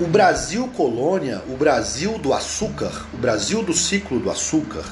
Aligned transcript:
o 0.00 0.06
Brasil 0.06 0.68
colônia, 0.76 1.40
o 1.48 1.56
Brasil 1.56 2.18
do 2.18 2.32
açúcar, 2.32 3.06
o 3.12 3.16
Brasil 3.16 3.62
do 3.62 3.72
ciclo 3.72 4.18
do 4.18 4.28
açúcar, 4.28 4.84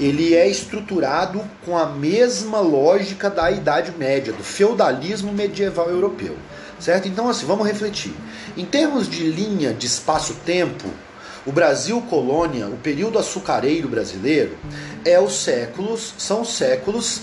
ele 0.00 0.34
é 0.34 0.48
estruturado 0.48 1.40
com 1.64 1.78
a 1.78 1.86
mesma 1.86 2.58
lógica 2.58 3.30
da 3.30 3.48
Idade 3.50 3.92
Média, 3.96 4.32
do 4.32 4.42
feudalismo 4.42 5.32
medieval 5.32 5.88
europeu. 5.88 6.36
Certo? 6.80 7.06
Então, 7.06 7.28
assim, 7.28 7.46
vamos 7.46 7.64
refletir. 7.64 8.12
Em 8.56 8.64
termos 8.64 9.08
de 9.08 9.22
linha 9.28 9.72
de 9.72 9.86
espaço-tempo, 9.86 10.88
o 11.46 11.52
Brasil 11.52 12.00
colônia, 12.02 12.66
o 12.66 12.76
período 12.76 13.20
açucareiro 13.20 13.88
brasileiro, 13.88 14.56
é 15.04 15.20
os 15.20 15.44
séculos, 15.44 16.12
são 16.18 16.40
os 16.40 16.56
séculos 16.56 17.20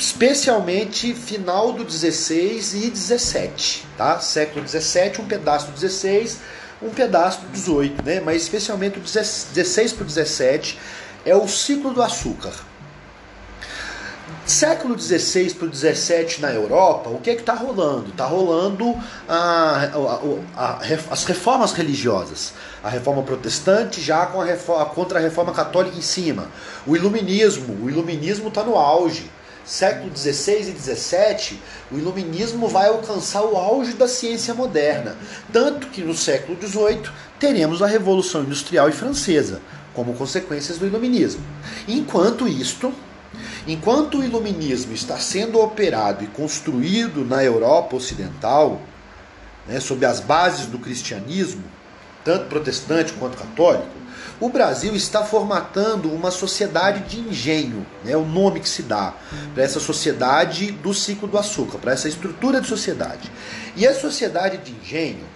especialmente 0.00 1.12
final 1.12 1.74
do 1.74 1.84
16 1.84 2.72
e 2.74 2.90
17, 2.90 3.86
tá? 3.98 4.18
Século 4.18 4.64
17, 4.64 5.20
um 5.20 5.26
pedaço 5.26 5.66
do 5.66 5.72
16, 5.72 6.38
um 6.82 6.88
pedaço 6.88 7.42
do 7.42 7.48
18, 7.48 8.02
né? 8.02 8.18
Mas 8.18 8.42
especialmente 8.42 8.98
o 8.98 9.02
16 9.02 9.92
para 9.92 10.02
o 10.02 10.06
17 10.06 10.78
é 11.26 11.36
o 11.36 11.46
ciclo 11.46 11.92
do 11.92 12.02
açúcar. 12.02 12.52
Século 14.46 14.96
16 14.96 15.52
para 15.52 15.66
o 15.66 15.70
17 15.70 16.40
na 16.40 16.50
Europa, 16.50 17.10
o 17.10 17.18
que 17.18 17.30
é 17.30 17.34
que 17.34 17.40
está 17.40 17.52
rolando? 17.52 18.08
Está 18.08 18.24
rolando 18.24 18.96
a, 19.28 19.90
a, 20.56 20.56
a, 20.56 20.78
as 21.10 21.24
reformas 21.24 21.72
religiosas. 21.72 22.54
A 22.82 22.88
reforma 22.88 23.22
protestante 23.22 24.00
já 24.00 24.24
com 24.24 24.40
a, 24.40 24.44
reforma, 24.46 24.82
a 24.82 24.86
contra-reforma 24.86 25.52
católica 25.52 25.98
em 25.98 26.02
cima. 26.02 26.48
O 26.86 26.96
iluminismo, 26.96 27.84
o 27.84 27.90
iluminismo 27.90 28.48
está 28.48 28.64
no 28.64 28.76
auge 28.76 29.30
século 29.64 30.16
XVI 30.16 30.70
e 30.70 30.78
XVII, 30.78 31.58
o 31.90 31.98
iluminismo 31.98 32.68
vai 32.68 32.88
alcançar 32.88 33.42
o 33.42 33.56
auge 33.56 33.92
da 33.92 34.08
ciência 34.08 34.54
moderna. 34.54 35.16
Tanto 35.52 35.88
que 35.88 36.02
no 36.02 36.14
século 36.14 36.58
XVIII 36.60 37.10
teremos 37.38 37.82
a 37.82 37.86
Revolução 37.86 38.42
Industrial 38.42 38.88
e 38.88 38.92
Francesa, 38.92 39.60
como 39.94 40.14
consequências 40.14 40.78
do 40.78 40.86
iluminismo. 40.86 41.42
Enquanto 41.86 42.46
isto, 42.46 42.92
enquanto 43.66 44.18
o 44.18 44.24
iluminismo 44.24 44.92
está 44.92 45.18
sendo 45.18 45.60
operado 45.60 46.24
e 46.24 46.28
construído 46.28 47.24
na 47.24 47.44
Europa 47.44 47.96
Ocidental, 47.96 48.80
né, 49.66 49.80
sob 49.80 50.04
as 50.04 50.20
bases 50.20 50.66
do 50.66 50.78
cristianismo, 50.78 51.62
tanto 52.24 52.46
protestante 52.46 53.12
quanto 53.14 53.36
católico, 53.36 54.00
o 54.40 54.48
Brasil 54.48 54.94
está 54.96 55.22
formatando 55.22 56.10
uma 56.10 56.30
sociedade 56.30 57.00
de 57.00 57.20
engenho, 57.20 57.86
é 58.04 58.08
né, 58.08 58.16
o 58.16 58.24
nome 58.24 58.60
que 58.60 58.68
se 58.68 58.82
dá 58.82 59.12
para 59.54 59.62
essa 59.62 59.78
sociedade 59.78 60.72
do 60.72 60.94
ciclo 60.94 61.28
do 61.28 61.36
açúcar, 61.36 61.78
para 61.78 61.92
essa 61.92 62.08
estrutura 62.08 62.60
de 62.60 62.66
sociedade. 62.66 63.30
E 63.76 63.86
a 63.86 63.94
sociedade 63.94 64.56
de 64.58 64.72
engenho, 64.72 65.26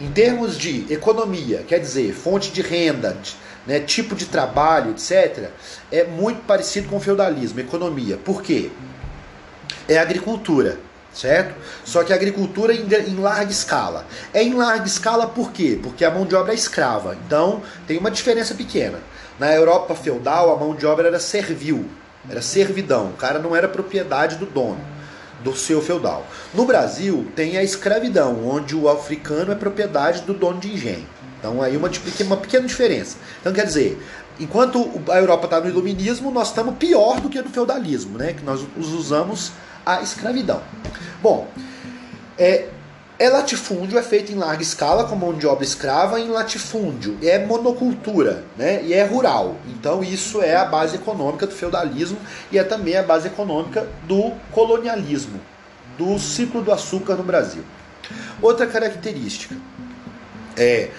em 0.00 0.10
termos 0.10 0.58
de 0.58 0.92
economia, 0.92 1.64
quer 1.68 1.78
dizer, 1.78 2.12
fonte 2.12 2.50
de 2.50 2.62
renda, 2.62 3.16
né, 3.64 3.78
tipo 3.78 4.16
de 4.16 4.26
trabalho, 4.26 4.90
etc., 4.90 5.50
é 5.90 6.02
muito 6.02 6.40
parecido 6.44 6.88
com 6.88 6.96
o 6.96 7.00
feudalismo, 7.00 7.60
economia. 7.60 8.16
Por 8.16 8.42
quê? 8.42 8.72
É 9.88 9.98
agricultura 9.98 10.80
certo? 11.14 11.54
Só 11.84 12.02
que 12.02 12.12
a 12.12 12.16
agricultura 12.16 12.74
em, 12.74 12.86
em, 12.86 13.16
larga 13.16 13.50
escala. 13.50 14.06
É 14.32 14.42
em 14.42 14.54
larga 14.54 14.86
escala 14.86 15.26
por 15.26 15.52
quê? 15.52 15.78
Porque 15.82 16.04
a 16.04 16.10
mão 16.10 16.24
de 16.24 16.34
obra 16.34 16.52
é 16.52 16.54
escrava. 16.54 17.16
Então 17.26 17.62
tem 17.86 17.98
uma 17.98 18.10
diferença 18.10 18.54
pequena. 18.54 18.98
Na 19.38 19.52
Europa 19.52 19.94
feudal, 19.94 20.54
a 20.54 20.58
mão 20.58 20.74
de 20.74 20.86
obra 20.86 21.08
era 21.08 21.18
servil, 21.18 21.88
era 22.28 22.42
servidão. 22.42 23.08
O 23.08 23.16
cara 23.16 23.38
não 23.38 23.56
era 23.56 23.68
propriedade 23.68 24.36
do 24.36 24.46
dono, 24.46 24.80
do 25.42 25.54
seu 25.56 25.82
feudal. 25.82 26.26
No 26.54 26.64
Brasil, 26.64 27.26
tem 27.34 27.56
a 27.56 27.62
escravidão, 27.62 28.46
onde 28.46 28.76
o 28.76 28.88
africano 28.88 29.52
é 29.52 29.54
propriedade 29.54 30.22
do 30.22 30.34
dono 30.34 30.60
de 30.60 30.72
engenho. 30.72 31.06
Então 31.38 31.60
aí 31.60 31.76
uma, 31.76 31.90
uma 32.20 32.36
pequena 32.36 32.66
diferença. 32.68 33.16
Então 33.40 33.52
quer 33.52 33.66
dizer, 33.66 34.00
enquanto 34.38 35.02
a 35.08 35.18
Europa 35.18 35.46
está 35.46 35.60
no 35.60 35.68
iluminismo, 35.68 36.30
nós 36.30 36.48
estamos 36.48 36.76
pior 36.76 37.20
do 37.20 37.28
que 37.28 37.42
no 37.42 37.50
feudalismo, 37.50 38.16
né? 38.16 38.32
Que 38.32 38.44
nós 38.44 38.64
usamos 38.76 39.50
a 39.84 40.02
escravidão. 40.02 40.62
Bom, 41.22 41.48
é, 42.38 42.68
é 43.18 43.28
latifúndio, 43.28 43.98
é 43.98 44.02
feito 44.02 44.32
em 44.32 44.34
larga 44.34 44.62
escala 44.62 45.04
com 45.04 45.14
mão 45.14 45.32
de 45.32 45.46
obra 45.46 45.64
escrava 45.64 46.18
em 46.18 46.28
latifúndio. 46.28 47.16
É 47.22 47.38
monocultura, 47.38 48.44
né? 48.56 48.82
E 48.82 48.92
é 48.92 49.04
rural. 49.04 49.56
Então 49.68 50.02
isso 50.02 50.42
é 50.42 50.56
a 50.56 50.64
base 50.64 50.96
econômica 50.96 51.46
do 51.46 51.54
feudalismo 51.54 52.18
e 52.50 52.58
é 52.58 52.64
também 52.64 52.96
a 52.96 53.02
base 53.02 53.28
econômica 53.28 53.86
do 54.08 54.32
colonialismo, 54.50 55.40
do 55.96 56.18
ciclo 56.18 56.62
do 56.62 56.72
açúcar 56.72 57.14
no 57.14 57.22
Brasil. 57.22 57.62
Outra 58.40 58.66
característica 58.66 59.54
é 60.56 60.90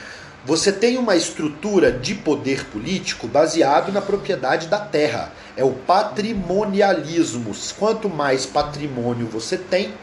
você 0.45 0.71
tem 0.71 0.97
uma 0.97 1.15
estrutura 1.15 1.91
de 1.91 2.15
poder 2.15 2.65
político 2.65 3.27
baseado 3.27 3.91
na 3.91 4.01
propriedade 4.01 4.67
da 4.67 4.79
terra. 4.79 5.31
É 5.55 5.63
o 5.63 5.71
patrimonialismo. 5.71 7.55
Quanto 7.77 8.09
mais 8.09 8.45
patrimônio 8.45 9.27
você 9.27 9.57
tem, 9.57 9.93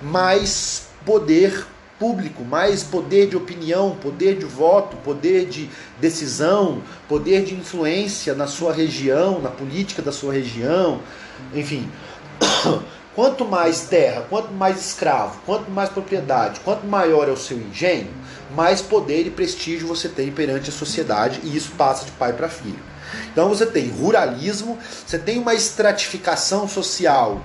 mais 0.00 0.88
poder 1.04 1.66
público, 1.98 2.42
mais 2.42 2.82
poder 2.82 3.28
de 3.28 3.36
opinião, 3.36 3.94
poder 3.94 4.38
de 4.38 4.46
voto, 4.46 4.96
poder 4.98 5.46
de 5.46 5.68
decisão, 6.00 6.82
poder 7.06 7.44
de 7.44 7.54
influência 7.54 8.34
na 8.34 8.46
sua 8.46 8.72
região, 8.72 9.38
na 9.38 9.50
política 9.50 10.00
da 10.00 10.10
sua 10.10 10.32
região, 10.32 11.00
enfim. 11.54 11.86
Quanto 13.14 13.44
mais 13.44 13.82
terra, 13.82 14.24
quanto 14.30 14.52
mais 14.52 14.80
escravo, 14.80 15.40
quanto 15.44 15.70
mais 15.70 15.88
propriedade, 15.88 16.60
quanto 16.60 16.86
maior 16.86 17.28
é 17.28 17.32
o 17.32 17.36
seu 17.36 17.58
engenho, 17.58 18.08
mais 18.54 18.80
poder 18.80 19.26
e 19.26 19.30
prestígio 19.30 19.88
você 19.88 20.08
tem 20.08 20.30
perante 20.30 20.70
a 20.70 20.72
sociedade 20.72 21.40
e 21.42 21.56
isso 21.56 21.72
passa 21.72 22.04
de 22.04 22.12
pai 22.12 22.32
para 22.32 22.48
filho. 22.48 22.78
Então 23.32 23.48
você 23.48 23.66
tem 23.66 23.88
ruralismo, 23.88 24.78
você 25.04 25.18
tem 25.18 25.38
uma 25.38 25.54
estratificação 25.54 26.68
social 26.68 27.42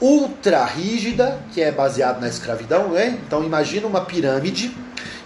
ultra 0.00 0.64
rígida, 0.64 1.40
que 1.52 1.60
é 1.60 1.70
baseada 1.70 2.20
na 2.20 2.28
escravidão, 2.28 2.90
né? 2.90 3.18
Então 3.26 3.44
imagina 3.44 3.86
uma 3.86 4.04
pirâmide, 4.04 4.76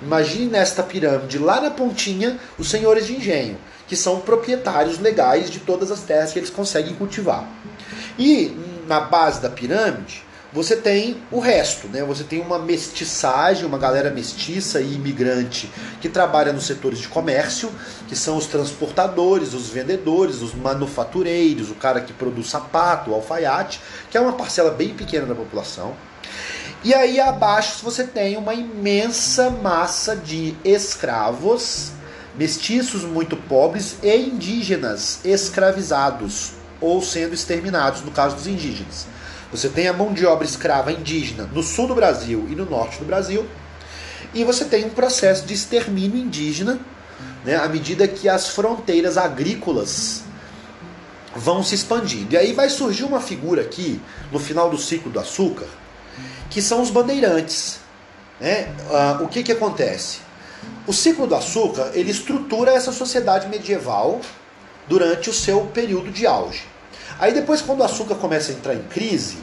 imagine 0.02 0.46
nesta 0.46 0.82
pirâmide 0.82 1.38
lá 1.38 1.60
na 1.60 1.70
pontinha 1.70 2.38
os 2.58 2.68
senhores 2.68 3.06
de 3.06 3.16
engenho, 3.16 3.56
que 3.86 3.96
são 3.96 4.20
proprietários 4.20 4.98
legais 4.98 5.48
de 5.48 5.60
todas 5.60 5.90
as 5.90 6.00
terras 6.00 6.32
que 6.32 6.38
eles 6.38 6.50
conseguem 6.50 6.94
cultivar. 6.94 7.48
E 8.18 8.56
na 8.88 9.00
base 9.00 9.40
da 9.40 9.50
pirâmide, 9.50 10.24
você 10.50 10.74
tem 10.76 11.22
o 11.30 11.40
resto, 11.40 11.88
né? 11.88 12.02
Você 12.04 12.24
tem 12.24 12.40
uma 12.40 12.58
mestiçagem, 12.58 13.66
uma 13.66 13.76
galera 13.76 14.10
mestiça 14.10 14.80
e 14.80 14.94
imigrante 14.94 15.70
que 16.00 16.08
trabalha 16.08 16.54
nos 16.54 16.64
setores 16.64 16.98
de 17.00 17.06
comércio, 17.06 17.70
que 18.08 18.16
são 18.16 18.38
os 18.38 18.46
transportadores, 18.46 19.52
os 19.52 19.68
vendedores, 19.68 20.40
os 20.40 20.54
manufatureiros, 20.54 21.70
o 21.70 21.74
cara 21.74 22.00
que 22.00 22.14
produz 22.14 22.48
sapato, 22.48 23.12
alfaiate, 23.12 23.78
que 24.10 24.16
é 24.16 24.20
uma 24.20 24.32
parcela 24.32 24.70
bem 24.70 24.94
pequena 24.94 25.26
da 25.26 25.34
população. 25.34 25.94
E 26.82 26.94
aí 26.94 27.20
abaixo 27.20 27.84
você 27.84 28.04
tem 28.04 28.38
uma 28.38 28.54
imensa 28.54 29.50
massa 29.50 30.16
de 30.16 30.56
escravos, 30.64 31.90
mestiços 32.38 33.02
muito 33.02 33.36
pobres 33.36 33.96
e 34.02 34.16
indígenas 34.16 35.20
escravizados 35.26 36.57
ou 36.80 37.02
sendo 37.02 37.34
exterminados, 37.34 38.02
no 38.02 38.10
caso 38.10 38.36
dos 38.36 38.46
indígenas. 38.46 39.06
Você 39.50 39.68
tem 39.68 39.88
a 39.88 39.92
mão 39.92 40.12
de 40.12 40.26
obra 40.26 40.46
escrava 40.46 40.92
indígena 40.92 41.48
no 41.52 41.62
sul 41.62 41.88
do 41.88 41.94
Brasil 41.94 42.46
e 42.50 42.54
no 42.54 42.64
norte 42.64 42.98
do 42.98 43.04
Brasil, 43.04 43.46
e 44.34 44.44
você 44.44 44.64
tem 44.64 44.84
um 44.84 44.90
processo 44.90 45.46
de 45.46 45.54
extermínio 45.54 46.18
indígena 46.18 46.78
né, 47.44 47.56
à 47.56 47.68
medida 47.68 48.06
que 48.06 48.28
as 48.28 48.48
fronteiras 48.48 49.16
agrícolas 49.16 50.22
vão 51.34 51.62
se 51.62 51.74
expandindo. 51.74 52.34
E 52.34 52.36
aí 52.36 52.52
vai 52.52 52.68
surgir 52.68 53.04
uma 53.04 53.20
figura 53.20 53.62
aqui, 53.62 54.00
no 54.30 54.38
final 54.38 54.68
do 54.68 54.76
ciclo 54.76 55.10
do 55.10 55.18
açúcar, 55.18 55.66
que 56.50 56.60
são 56.60 56.82
os 56.82 56.90
bandeirantes. 56.90 57.80
Né? 58.40 58.72
Ah, 58.90 59.18
o 59.22 59.28
que, 59.28 59.42
que 59.42 59.52
acontece? 59.52 60.18
O 60.86 60.92
ciclo 60.92 61.26
do 61.26 61.34
açúcar 61.34 61.90
ele 61.94 62.10
estrutura 62.10 62.72
essa 62.72 62.92
sociedade 62.92 63.48
medieval 63.48 64.20
durante 64.88 65.30
o 65.30 65.32
seu 65.32 65.62
período 65.66 66.10
de 66.10 66.26
auge. 66.26 66.62
Aí 67.18 67.32
depois, 67.32 67.60
quando 67.60 67.80
o 67.80 67.84
açúcar 67.84 68.14
começa 68.14 68.52
a 68.52 68.54
entrar 68.54 68.74
em 68.74 68.82
crise, 68.82 69.38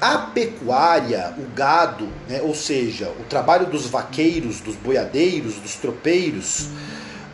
a 0.00 0.18
pecuária, 0.18 1.34
o 1.38 1.54
gado, 1.54 2.08
né, 2.28 2.40
ou 2.42 2.54
seja, 2.54 3.08
o 3.18 3.24
trabalho 3.24 3.66
dos 3.66 3.86
vaqueiros, 3.86 4.60
dos 4.60 4.76
boiadeiros, 4.76 5.54
dos 5.54 5.74
tropeiros, 5.76 6.68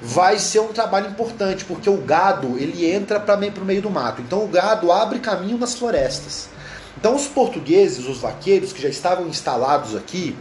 vai 0.01 0.39
ser 0.39 0.61
um 0.61 0.69
trabalho 0.69 1.11
importante, 1.11 1.65
porque 1.65 1.91
o 1.91 1.97
gado 1.97 2.59
ele 2.59 2.91
entra 2.91 3.19
para 3.19 3.37
o 3.37 3.65
meio 3.65 3.83
do 3.83 3.91
mato. 3.91 4.23
Então 4.23 4.45
o 4.45 4.49
gado 4.49 4.93
abre 4.93 5.19
caminho 5.19 5.59
nas 5.59 5.75
florestas. 5.75 6.49
Então 6.97 7.17
os 7.17 7.27
portugueses, 7.27 8.07
os 8.07 8.19
vaqueiros 8.19 8.73
que 8.73 8.83
já 8.83 8.89
estavam 8.89 9.27
instalados 9.27 9.97
aqui, 9.97 10.37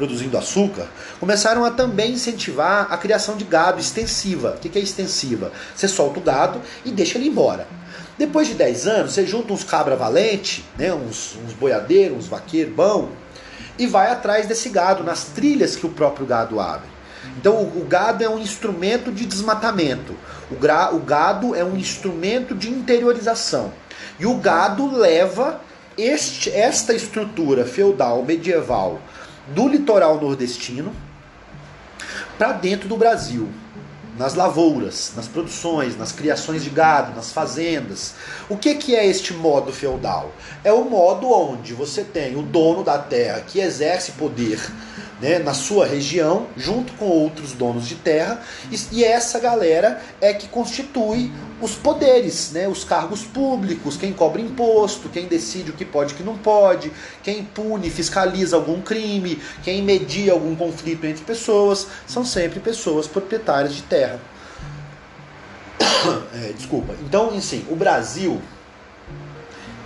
produzindo 0.00 0.38
açúcar, 0.38 0.86
começaram 1.20 1.62
a 1.62 1.70
também 1.70 2.12
incentivar 2.12 2.90
a 2.90 2.96
criação 2.96 3.36
de 3.36 3.44
gado 3.44 3.78
extensiva. 3.78 4.56
O 4.56 4.58
que 4.58 4.78
é 4.78 4.80
extensiva? 4.80 5.52
Você 5.76 5.86
solta 5.86 6.18
o 6.18 6.22
gado 6.22 6.58
e 6.86 6.90
deixa 6.90 7.18
ele 7.18 7.28
embora. 7.28 7.68
Depois 8.16 8.48
de 8.48 8.54
10 8.54 8.86
anos, 8.86 9.12
você 9.12 9.26
junta 9.26 9.52
uns 9.52 9.62
cabra 9.62 9.96
valente, 9.96 10.64
né, 10.78 10.92
uns, 10.94 11.36
uns 11.44 11.52
boiadeiros, 11.52 12.16
uns 12.16 12.26
vaqueiros 12.28 12.74
bom, 12.74 13.10
e 13.78 13.86
vai 13.86 14.10
atrás 14.10 14.46
desse 14.46 14.70
gado, 14.70 15.04
nas 15.04 15.24
trilhas 15.24 15.76
que 15.76 15.84
o 15.84 15.90
próprio 15.90 16.24
gado 16.24 16.58
abre. 16.58 16.88
Então 17.36 17.62
o, 17.62 17.84
gado 17.84 18.24
é 18.24 18.28
um 18.28 18.38
instrumento 18.38 19.12
de 19.12 19.26
desmatamento, 19.26 20.16
o, 20.50 20.54
gra, 20.54 20.94
o 20.94 20.98
gado 20.98 21.54
é 21.54 21.62
um 21.62 21.76
instrumento 21.76 22.54
de 22.54 22.70
interiorização. 22.70 23.70
E 24.18 24.24
o 24.24 24.36
gado 24.36 24.90
leva 24.90 25.60
este, 25.98 26.50
esta 26.50 26.94
estrutura 26.94 27.66
feudal 27.66 28.24
medieval 28.24 28.98
do 29.50 29.68
litoral 29.68 30.20
nordestino 30.20 30.92
para 32.38 32.52
dentro 32.52 32.88
do 32.88 32.96
Brasil 32.96 33.48
nas 34.20 34.34
lavouras, 34.34 35.12
nas 35.16 35.26
produções, 35.26 35.96
nas 35.96 36.12
criações 36.12 36.62
de 36.62 36.68
gado, 36.68 37.16
nas 37.16 37.32
fazendas. 37.32 38.14
O 38.50 38.56
que, 38.56 38.74
que 38.74 38.94
é 38.94 39.06
este 39.06 39.32
modo 39.32 39.72
feudal? 39.72 40.32
É 40.62 40.70
o 40.70 40.84
modo 40.84 41.30
onde 41.30 41.72
você 41.72 42.04
tem 42.04 42.36
o 42.36 42.42
dono 42.42 42.84
da 42.84 42.98
terra 42.98 43.40
que 43.40 43.60
exerce 43.60 44.12
poder 44.12 44.60
né, 45.22 45.38
na 45.38 45.54
sua 45.54 45.86
região, 45.86 46.46
junto 46.56 46.92
com 46.94 47.06
outros 47.06 47.52
donos 47.52 47.86
de 47.86 47.94
terra, 47.94 48.42
e, 48.92 49.04
essa 49.04 49.38
galera 49.38 50.00
é 50.20 50.34
que 50.34 50.48
constitui 50.48 51.32
os 51.60 51.74
poderes, 51.74 52.52
né, 52.52 52.66
os 52.66 52.84
cargos 52.84 53.22
públicos, 53.22 53.96
quem 53.96 54.12
cobra 54.12 54.40
imposto, 54.40 55.08
quem 55.08 55.26
decide 55.26 55.70
o 55.70 55.74
que 55.74 55.84
pode 55.84 56.12
e 56.12 56.14
o 56.14 56.16
que 56.16 56.22
não 56.22 56.36
pode, 56.36 56.92
quem 57.22 57.44
pune, 57.44 57.90
fiscaliza 57.90 58.56
algum 58.56 58.80
crime, 58.80 59.40
quem 59.62 59.82
media 59.82 60.32
algum 60.32 60.56
conflito 60.56 61.04
entre 61.06 61.24
pessoas, 61.24 61.86
são 62.06 62.24
sempre 62.24 62.60
pessoas 62.60 63.06
proprietárias 63.06 63.74
de 63.74 63.82
terra. 63.82 64.20
É, 66.32 66.52
desculpa. 66.52 66.94
Então, 67.02 67.28
assim, 67.36 67.66
o 67.68 67.76
Brasil, 67.76 68.40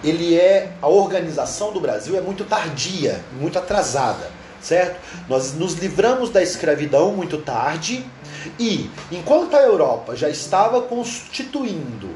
ele 0.05 0.37
é 0.37 0.73
a 0.81 0.87
organização 0.87 1.73
do 1.73 1.81
Brasil 1.81 2.17
é 2.17 2.21
muito 2.21 2.45
tardia, 2.45 3.21
muito 3.41 3.59
atrasada 3.59 4.31
certo? 4.65 4.99
Nós 5.29 5.55
nos 5.55 5.75
livramos 5.75 6.31
da 6.31 6.43
escravidão 6.43 7.13
muito 7.13 7.39
tarde 7.39 8.05
e, 8.59 8.91
enquanto 9.13 9.55
a 9.55 9.61
Europa 9.61 10.17
já 10.17 10.29
estava 10.29 10.81
constituindo 10.83 12.11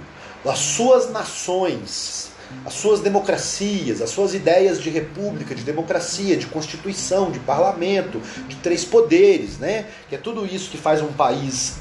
as 0.45 0.59
suas 0.59 1.11
nações, 1.11 2.31
as 2.65 2.73
suas 2.73 3.01
democracias, 3.01 4.01
as 4.01 4.11
suas 4.11 4.35
ideias 4.35 4.81
de 4.81 4.89
república, 4.89 5.55
de 5.55 5.63
democracia, 5.63 6.37
de 6.37 6.47
constituição, 6.47 7.31
de 7.31 7.39
parlamento, 7.41 8.21
de 8.49 8.57
três 8.57 8.85
poderes, 8.85 9.59
né? 9.59 9.87
Que 10.09 10.15
é 10.15 10.19
tudo 10.19 10.47
isso 10.47 10.71
que 10.71 10.79
faz 10.79 11.03
um 11.03 11.13
país 11.13 11.77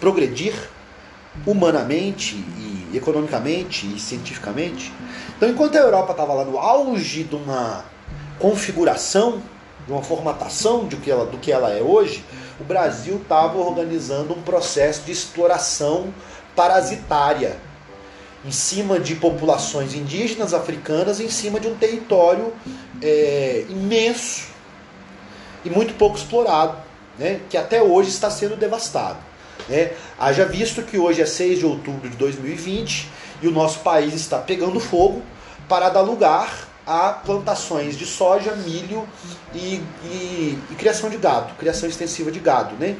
progredir 0.00 0.54
humanamente 1.46 2.34
e 2.34 2.96
economicamente 2.96 3.86
e 3.86 4.00
cientificamente. 4.00 4.92
Então, 5.36 5.48
enquanto 5.48 5.76
a 5.76 5.80
Europa 5.80 6.12
estava 6.12 6.32
lá 6.32 6.44
no 6.44 6.58
auge 6.58 7.24
de 7.24 7.36
uma 7.36 7.84
configuração 8.38 9.42
de 9.86 9.92
uma 9.92 10.02
formatação 10.02 10.84
do 10.84 10.96
que 10.96 11.10
ela, 11.10 11.24
do 11.26 11.38
que 11.38 11.52
ela 11.52 11.70
é 11.70 11.80
hoje, 11.80 12.24
o 12.60 12.64
Brasil 12.64 13.20
estava 13.22 13.58
organizando 13.58 14.34
um 14.34 14.42
processo 14.42 15.02
de 15.02 15.12
exploração 15.12 16.12
parasitária 16.54 17.56
em 18.44 18.50
cima 18.50 18.98
de 18.98 19.14
populações 19.14 19.94
indígenas 19.94 20.54
africanas, 20.54 21.20
em 21.20 21.28
cima 21.28 21.60
de 21.60 21.68
um 21.68 21.76
território 21.76 22.52
é, 23.02 23.64
imenso 23.68 24.48
e 25.64 25.70
muito 25.70 25.94
pouco 25.94 26.16
explorado, 26.16 26.76
né, 27.18 27.40
que 27.50 27.56
até 27.56 27.82
hoje 27.82 28.10
está 28.10 28.30
sendo 28.30 28.56
devastado. 28.56 29.18
Né? 29.68 29.92
Haja 30.18 30.44
visto 30.44 30.82
que 30.82 30.98
hoje 30.98 31.22
é 31.22 31.26
6 31.26 31.58
de 31.58 31.66
outubro 31.66 32.08
de 32.08 32.16
2020 32.16 33.08
e 33.42 33.48
o 33.48 33.50
nosso 33.50 33.80
país 33.80 34.14
está 34.14 34.38
pegando 34.38 34.78
fogo 34.78 35.22
para 35.68 35.88
dar 35.88 36.02
lugar 36.02 36.68
a 36.86 37.10
plantações 37.10 37.98
de 37.98 38.06
soja, 38.06 38.54
milho 38.54 39.06
e, 39.52 39.82
e, 40.04 40.58
e 40.70 40.74
criação 40.76 41.10
de 41.10 41.16
gado, 41.16 41.54
criação 41.54 41.88
extensiva 41.88 42.30
de 42.30 42.38
gado, 42.38 42.76
né? 42.76 42.96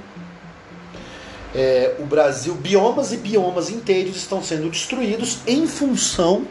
É, 1.55 1.95
o 1.99 2.05
Brasil, 2.05 2.55
biomas 2.55 3.13
e 3.13 3.17
biomas 3.17 3.71
inteiros 3.71 4.17
estão 4.17 4.43
sendo 4.43 4.69
destruídos 4.69 5.39
em 5.47 5.67
função 5.67 6.47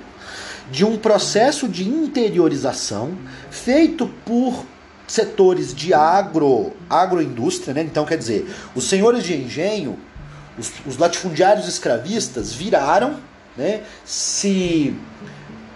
de 0.72 0.84
um 0.84 0.98
processo 0.98 1.68
de 1.68 1.88
interiorização 1.88 3.16
feito 3.52 4.08
por 4.26 4.66
setores 5.08 5.76
de 5.76 5.94
agro, 5.94 6.74
agroindústria, 6.90 7.74
né? 7.74 7.82
Então, 7.82 8.06
quer 8.06 8.18
dizer, 8.18 8.50
os 8.74 8.86
senhores 8.86 9.24
de 9.24 9.36
engenho, 9.36 10.00
os, 10.58 10.72
os 10.88 10.98
latifundiários 10.98 11.68
escravistas 11.68 12.54
viraram, 12.54 13.20
né? 13.56 13.84
Se 14.04 14.96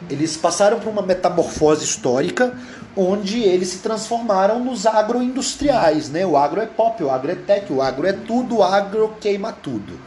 eles 0.10 0.38
passaram 0.38 0.80
por 0.80 0.90
uma 0.90 1.02
metamorfose 1.02 1.84
histórica 1.84 2.54
onde 2.96 3.42
eles 3.42 3.70
se 3.70 3.78
transformaram 3.80 4.64
nos 4.64 4.86
agroindustriais, 4.86 6.10
né? 6.10 6.26
O 6.26 6.36
agro 6.36 6.62
é 6.62 6.66
pop, 6.66 7.02
o 7.04 7.10
agro 7.10 7.32
é 7.32 7.36
tech, 7.36 7.72
o 7.72 7.82
agro 7.82 8.08
é 8.08 8.14
tudo, 8.14 8.58
o 8.58 8.64
agro 8.64 9.16
queima 9.20 9.52
tudo, 9.52 10.00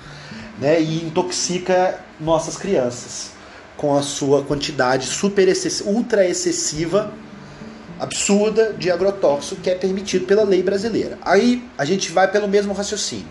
né? 0.59 0.81
E 0.81 1.05
intoxica 1.05 1.99
nossas 2.21 2.57
crianças 2.57 3.31
com 3.77 3.97
a 3.97 4.03
sua 4.03 4.45
quantidade 4.45 5.07
super 5.07 5.49
excessiva, 5.49 5.91
ultra 5.91 6.27
excessiva, 6.27 7.13
absurda 7.99 8.73
de 8.73 8.91
agrotóxico 8.91 9.61
que 9.61 9.71
é 9.71 9.75
permitido 9.75 10.27
pela 10.27 10.45
lei 10.45 10.63
brasileira. 10.63 11.19
Aí 11.23 11.69
a 11.79 11.85
gente 11.85 12.13
vai 12.13 12.31
pelo 12.31 12.49
mesmo 12.49 12.73
raciocínio. 12.73 13.27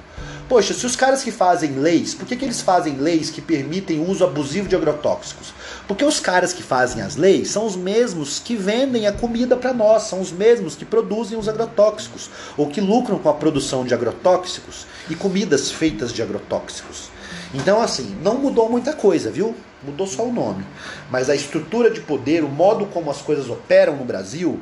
Poxa, 0.51 0.73
se 0.73 0.85
os 0.85 0.97
caras 0.97 1.23
que 1.23 1.31
fazem 1.31 1.79
leis, 1.79 2.13
por 2.13 2.27
que, 2.27 2.35
que 2.35 2.43
eles 2.43 2.59
fazem 2.59 2.97
leis 2.97 3.29
que 3.29 3.39
permitem 3.39 3.99
o 3.99 4.09
uso 4.09 4.25
abusivo 4.25 4.67
de 4.67 4.75
agrotóxicos? 4.75 5.53
Porque 5.87 6.05
os 6.05 6.19
caras 6.19 6.53
que 6.53 6.63
fazem 6.63 7.01
as 7.01 7.15
leis 7.15 7.49
são 7.49 7.65
os 7.65 7.75
mesmos 7.75 8.39
que 8.39 8.55
vendem 8.55 9.07
a 9.07 9.11
comida 9.11 9.55
para 9.57 9.73
nós, 9.73 10.03
são 10.03 10.21
os 10.21 10.31
mesmos 10.31 10.75
que 10.75 10.85
produzem 10.85 11.37
os 11.37 11.49
agrotóxicos, 11.49 12.29
ou 12.57 12.67
que 12.67 12.79
lucram 12.79 13.19
com 13.19 13.29
a 13.29 13.33
produção 13.33 13.83
de 13.83 13.93
agrotóxicos 13.93 14.85
e 15.09 15.15
comidas 15.15 15.71
feitas 15.71 16.13
de 16.13 16.21
agrotóxicos. 16.21 17.09
Então, 17.53 17.81
assim, 17.81 18.15
não 18.23 18.35
mudou 18.35 18.69
muita 18.69 18.93
coisa, 18.93 19.29
viu? 19.29 19.55
Mudou 19.83 20.07
só 20.07 20.23
o 20.23 20.31
nome. 20.31 20.65
Mas 21.09 21.29
a 21.29 21.35
estrutura 21.35 21.89
de 21.89 21.99
poder, 21.99 22.43
o 22.43 22.49
modo 22.49 22.85
como 22.85 23.11
as 23.11 23.21
coisas 23.21 23.49
operam 23.49 23.97
no 23.97 24.05
Brasil, 24.05 24.59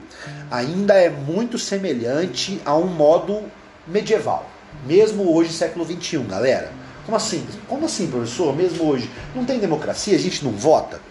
ainda 0.49 0.95
é 0.95 1.09
muito 1.09 1.57
semelhante 1.59 2.59
a 2.65 2.75
um 2.75 2.87
modo 2.87 3.43
medieval. 3.85 4.49
Mesmo 4.85 5.35
hoje, 5.35 5.53
século 5.53 5.85
XXI, 5.85 6.19
galera. 6.19 6.78
Como 7.09 7.17
assim? 7.17 7.43
Como 7.67 7.85
assim, 7.87 8.05
professor? 8.05 8.55
Mesmo 8.55 8.87
hoje? 8.87 9.09
Não 9.33 9.43
tem 9.43 9.57
democracia? 9.57 10.15
A 10.15 10.19
gente 10.19 10.45
não 10.45 10.51
vota? 10.51 11.01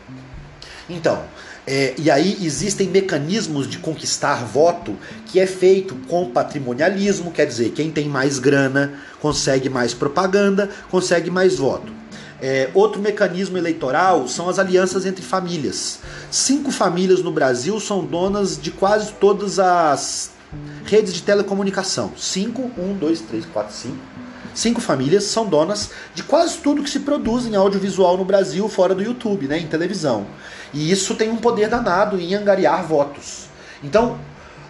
Então, 0.89 1.25
é, 1.67 1.93
e 1.99 2.09
aí 2.09 2.39
existem 2.41 2.87
mecanismos 2.87 3.69
de 3.69 3.79
conquistar 3.79 4.45
voto 4.45 4.97
que 5.27 5.41
é 5.41 5.47
feito 5.47 5.97
com 6.07 6.31
patrimonialismo, 6.31 7.33
quer 7.33 7.47
dizer, 7.47 7.71
quem 7.71 7.91
tem 7.91 8.09
mais 8.09 8.39
grana 8.39 8.95
consegue 9.21 9.69
mais 9.69 9.93
propaganda, 9.93 10.71
consegue 10.89 11.33
mais 11.33 11.57
voto. 11.57 11.93
É, 12.41 12.71
outro 12.75 13.03
mecanismo 13.03 13.59
eleitoral 13.59 14.29
são 14.29 14.49
as 14.49 14.61
alianças 14.61 15.05
entre 15.05 15.25
famílias. 15.25 15.99
Cinco 16.31 16.71
famílias 16.71 17.25
no 17.25 17.33
Brasil 17.33 17.81
são 17.81 18.05
donas 18.05 18.57
de 18.57 18.71
quase 18.71 19.15
todas 19.15 19.59
as 19.59 20.31
redes 20.85 21.13
de 21.13 21.25
telecomunicação. 21.25 22.13
Cinco, 22.17 22.71
um, 22.79 22.97
dois, 22.97 23.21
três, 23.21 23.45
quatro, 23.45 23.75
cinco 23.75 24.18
Cinco 24.55 24.81
famílias 24.81 25.25
são 25.25 25.47
donas 25.47 25.91
de 26.15 26.23
quase 26.23 26.59
tudo 26.59 26.83
que 26.83 26.91
se 26.91 27.01
produz 27.01 27.47
em 27.47 27.55
audiovisual 27.55 28.17
no 28.17 28.25
Brasil, 28.25 28.69
fora 28.69 28.95
do 28.95 29.03
YouTube, 29.03 29.47
né, 29.47 29.59
em 29.59 29.67
televisão. 29.67 30.27
E 30.73 30.91
isso 30.91 31.15
tem 31.15 31.31
um 31.31 31.37
poder 31.37 31.69
danado 31.69 32.21
em 32.21 32.35
angariar 32.35 32.87
votos. 32.87 33.47
Então, 33.83 34.19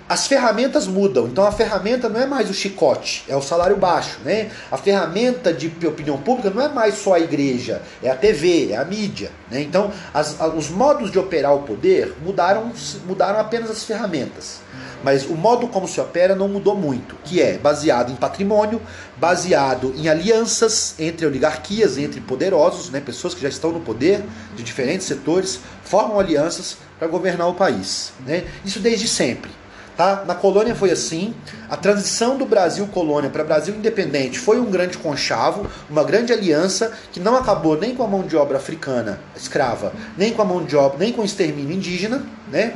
as 0.08 0.26
ferramentas 0.26 0.86
mudam. 0.86 1.26
Então 1.26 1.44
a 1.44 1.52
ferramenta 1.52 2.08
não 2.08 2.18
é 2.18 2.26
mais 2.26 2.48
o 2.48 2.54
chicote, 2.54 3.24
é 3.28 3.36
o 3.36 3.42
salário 3.42 3.76
baixo, 3.76 4.18
né? 4.24 4.50
A 4.72 4.76
ferramenta 4.76 5.52
de 5.52 5.68
opinião 5.86 6.16
pública 6.16 6.48
não 6.50 6.62
é 6.62 6.68
mais 6.68 6.94
só 6.94 7.14
a 7.14 7.20
igreja, 7.20 7.82
é 8.02 8.08
a 8.08 8.16
TV, 8.16 8.72
é 8.72 8.76
a 8.76 8.84
mídia, 8.84 9.30
né? 9.50 9.60
Então 9.60 9.92
as, 10.14 10.38
os 10.56 10.70
modos 10.70 11.10
de 11.10 11.18
operar 11.18 11.54
o 11.54 11.62
poder 11.62 12.16
mudaram, 12.24 12.72
mudaram 13.06 13.38
apenas 13.38 13.70
as 13.70 13.84
ferramentas. 13.84 14.60
Mas 15.02 15.24
o 15.26 15.34
modo 15.34 15.68
como 15.68 15.86
se 15.86 16.00
opera 16.00 16.34
não 16.34 16.48
mudou 16.48 16.76
muito, 16.76 17.16
que 17.24 17.40
é 17.40 17.56
baseado 17.56 18.10
em 18.10 18.16
patrimônio, 18.16 18.80
baseado 19.16 19.94
em 19.96 20.08
alianças 20.08 20.94
entre 20.98 21.26
oligarquias, 21.26 21.98
entre 21.98 22.20
poderosos, 22.20 22.90
né, 22.90 23.00
pessoas 23.00 23.34
que 23.34 23.40
já 23.40 23.48
estão 23.48 23.72
no 23.72 23.80
poder 23.80 24.24
de 24.56 24.62
diferentes 24.62 25.06
setores, 25.06 25.60
formam 25.84 26.18
alianças 26.18 26.76
para 26.98 27.08
governar 27.08 27.48
o 27.48 27.54
país. 27.54 28.12
Né? 28.26 28.44
Isso 28.64 28.80
desde 28.80 29.06
sempre. 29.06 29.50
Tá? 29.98 30.24
Na 30.24 30.34
colônia 30.36 30.76
foi 30.76 30.92
assim. 30.92 31.34
A 31.68 31.76
transição 31.76 32.38
do 32.38 32.46
Brasil 32.46 32.86
colônia 32.86 33.30
para 33.30 33.42
Brasil 33.42 33.74
independente 33.74 34.38
foi 34.38 34.60
um 34.60 34.70
grande 34.70 34.96
conchavo, 34.96 35.66
uma 35.90 36.04
grande 36.04 36.32
aliança 36.32 36.92
que 37.10 37.18
não 37.18 37.36
acabou 37.36 37.76
nem 37.76 37.96
com 37.96 38.04
a 38.04 38.06
mão 38.06 38.22
de 38.22 38.36
obra 38.36 38.58
africana 38.58 39.18
escrava, 39.36 39.92
nem 40.16 40.32
com 40.32 40.40
a 40.40 40.44
mão 40.44 40.64
de 40.64 40.76
obra, 40.76 40.98
nem 40.98 41.12
com 41.12 41.22
o 41.22 41.24
extermínio 41.24 41.74
indígena, 41.74 42.24
né? 42.48 42.74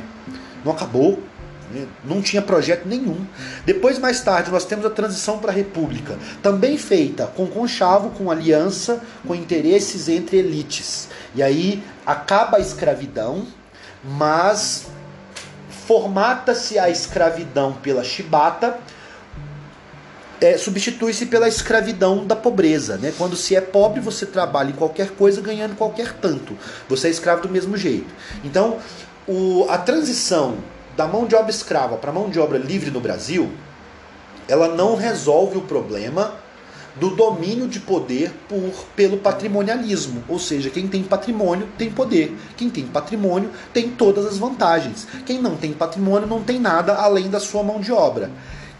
Não 0.65 0.73
acabou, 0.73 1.17
não 2.03 2.21
tinha 2.21 2.41
projeto 2.41 2.87
nenhum. 2.87 3.25
Depois, 3.65 3.97
mais 3.99 4.21
tarde, 4.21 4.51
nós 4.51 4.65
temos 4.65 4.85
a 4.85 4.89
transição 4.89 5.39
para 5.39 5.51
a 5.51 5.53
República, 5.53 6.17
também 6.41 6.77
feita 6.77 7.27
com 7.27 7.47
conchavo, 7.47 8.11
com 8.11 8.29
aliança, 8.29 9.01
com 9.25 9.33
interesses 9.33 10.07
entre 10.09 10.37
elites. 10.37 11.09
E 11.35 11.41
aí 11.41 11.83
acaba 12.05 12.57
a 12.57 12.59
escravidão, 12.59 13.47
mas 14.03 14.87
formata-se 15.87 16.79
a 16.79 16.89
escravidão 16.89 17.73
pela 17.73 18.03
chibata, 18.03 18.77
é, 20.39 20.57
substitui-se 20.57 21.25
pela 21.27 21.47
escravidão 21.47 22.25
da 22.25 22.35
pobreza. 22.35 22.97
Né? 22.97 23.13
Quando 23.17 23.35
se 23.35 23.55
é 23.55 23.61
pobre, 23.61 24.01
você 24.01 24.25
trabalha 24.25 24.69
em 24.69 24.75
qualquer 24.75 25.11
coisa 25.11 25.41
ganhando 25.41 25.75
qualquer 25.75 26.13
tanto. 26.13 26.57
Você 26.89 27.07
é 27.07 27.11
escravo 27.11 27.43
do 27.43 27.49
mesmo 27.49 27.77
jeito. 27.77 28.13
Então, 28.43 28.77
o, 29.25 29.65
a 29.69 29.77
transição 29.77 30.57
da 30.95 31.07
mão 31.07 31.25
de 31.25 31.35
obra 31.35 31.49
escrava 31.49 31.97
para 31.97 32.11
mão 32.11 32.29
de 32.29 32.39
obra 32.39 32.57
livre 32.57 32.91
no 32.91 32.99
Brasil, 32.99 33.51
ela 34.47 34.67
não 34.67 34.95
resolve 34.95 35.57
o 35.57 35.61
problema 35.61 36.35
do 36.95 37.09
domínio 37.09 37.67
de 37.67 37.79
poder 37.79 38.31
por, 38.47 38.71
pelo 38.95 39.17
patrimonialismo. 39.17 40.23
Ou 40.27 40.37
seja, 40.37 40.69
quem 40.69 40.87
tem 40.87 41.01
patrimônio 41.03 41.67
tem 41.77 41.89
poder. 41.89 42.37
Quem 42.55 42.69
tem 42.69 42.85
patrimônio 42.85 43.49
tem 43.73 43.89
todas 43.89 44.25
as 44.25 44.37
vantagens. 44.37 45.07
Quem 45.25 45.41
não 45.41 45.55
tem 45.55 45.73
patrimônio 45.73 46.27
não 46.27 46.43
tem 46.43 46.59
nada 46.59 46.95
além 46.95 47.29
da 47.29 47.39
sua 47.39 47.63
mão 47.63 47.79
de 47.79 47.91
obra, 47.91 48.29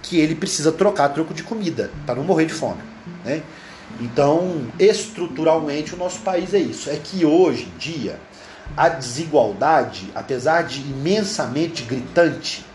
que 0.01 0.19
ele 0.19 0.35
precisa 0.35 0.71
trocar 0.71 1.09
troco 1.09 1.33
de 1.33 1.43
comida 1.43 1.89
para 2.05 2.15
não 2.15 2.23
morrer 2.23 2.45
de 2.45 2.53
fome. 2.53 2.81
Né? 3.25 3.41
Então, 3.99 4.67
estruturalmente, 4.79 5.93
o 5.93 5.97
nosso 5.97 6.19
país 6.19 6.53
é 6.53 6.59
isso. 6.59 6.89
É 6.89 6.95
que 6.95 7.25
hoje 7.25 7.71
em 7.73 7.77
dia, 7.77 8.19
a 8.75 8.89
desigualdade, 8.89 10.11
apesar 10.15 10.63
de 10.63 10.81
imensamente 10.81 11.83
gritante, 11.83 12.65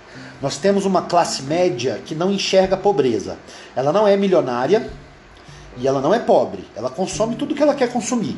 nós 0.41 0.57
temos 0.57 0.85
uma 0.85 1.03
classe 1.03 1.43
média 1.43 2.01
que 2.05 2.15
não 2.15 2.31
enxerga 2.31 2.77
a 2.77 2.79
pobreza. 2.79 3.37
Ela 3.75 3.93
não 3.93 4.07
é 4.07 4.17
milionária, 4.17 4.91
e 5.77 5.87
ela 5.87 6.01
não 6.01 6.13
é 6.13 6.19
pobre, 6.19 6.65
ela 6.75 6.91
consome 6.91 7.37
tudo 7.37 7.55
que 7.55 7.63
ela 7.63 7.75
quer 7.75 7.93
consumir. 7.93 8.37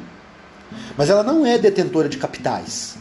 Mas 0.96 1.08
ela 1.08 1.22
não 1.22 1.44
é 1.44 1.58
detentora 1.58 2.08
de 2.08 2.18
capitais. 2.18 2.96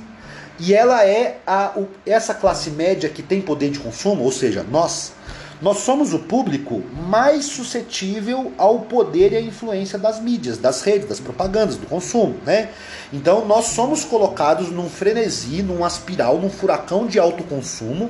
E 0.60 0.74
ela 0.74 1.06
é 1.06 1.40
a, 1.46 1.74
essa 2.06 2.34
classe 2.34 2.70
média 2.72 3.10
que 3.10 3.22
tem 3.22 3.42
poder 3.42 3.70
de 3.70 3.80
consumo, 3.80 4.24
ou 4.24 4.32
seja, 4.32 4.66
nós, 4.70 5.14
nós 5.62 5.80
somos 5.80 6.14
o 6.14 6.20
público 6.20 6.82
mais 7.08 7.46
suscetível 7.46 8.54
ao 8.58 8.80
poder 8.80 9.34
e 9.34 9.36
à 9.36 9.42
influência 9.42 10.00
das 10.00 10.22
mídias, 10.22 10.58
das 10.58 10.82
redes, 10.82 11.10
das 11.10 11.20
propagandas, 11.20 11.76
do 11.76 11.86
consumo, 11.86 12.38
né? 12.46 12.70
Então 13.12 13.46
nós 13.46 13.66
somos 13.66 14.06
colocados 14.06 14.70
num 14.70 14.90
frenesi, 14.90 15.62
num 15.62 15.84
aspiral, 15.84 16.38
num 16.38 16.50
furacão 16.50 17.06
de 17.06 17.20
alto 17.20 17.44
consumo, 17.44 18.10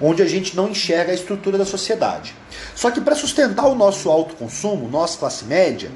onde 0.00 0.22
a 0.22 0.26
gente 0.26 0.56
não 0.56 0.70
enxerga 0.70 1.12
a 1.12 1.14
estrutura 1.14 1.56
da 1.56 1.64
sociedade. 1.64 2.34
Só 2.74 2.90
que 2.90 3.00
para 3.00 3.14
sustentar 3.14 3.66
o 3.66 3.76
nosso 3.76 4.10
alto 4.10 4.34
consumo, 4.34 4.88
nossa 4.88 5.16
classe 5.16 5.44
média, 5.44 5.90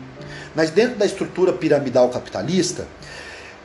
mas 0.55 0.71
dentro 0.71 0.97
da 0.97 1.05
estrutura 1.05 1.53
piramidal 1.53 2.09
capitalista, 2.11 2.87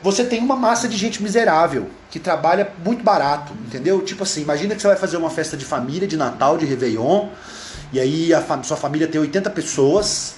você 0.02 0.24
tem 0.24 0.40
uma 0.40 0.56
massa 0.56 0.88
de 0.88 0.96
gente 0.96 1.22
miserável 1.22 1.88
que 2.10 2.18
trabalha 2.18 2.72
muito 2.84 3.04
barato, 3.04 3.52
entendeu? 3.66 4.02
Tipo 4.02 4.24
assim, 4.24 4.42
imagina 4.42 4.74
que 4.74 4.82
você 4.82 4.88
vai 4.88 4.96
fazer 4.96 5.16
uma 5.16 5.30
festa 5.30 5.56
de 5.56 5.64
família, 5.64 6.08
de 6.08 6.16
Natal, 6.16 6.58
de 6.58 6.66
Réveillon, 6.66 7.28
e 7.92 8.00
aí 8.00 8.34
a 8.34 8.62
sua 8.62 8.76
família 8.76 9.06
tem 9.06 9.20
80 9.20 9.48
pessoas, 9.50 10.34